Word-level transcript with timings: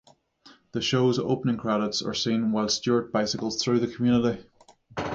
The 0.71 0.81
show's 0.81 1.19
opening 1.19 1.57
credits 1.57 2.01
are 2.01 2.15
seen 2.15 2.51
while 2.51 2.67
Stewart 2.69 3.11
bicycles 3.11 3.61
through 3.61 3.81
the 3.81 3.87
community. 3.93 4.43